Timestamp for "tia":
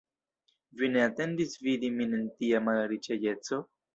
2.39-2.65